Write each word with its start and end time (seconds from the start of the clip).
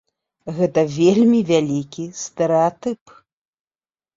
Гэта 0.59 0.81
вельмі 0.99 1.41
вялікі 1.51 2.07
стэрэатып. 2.23 3.01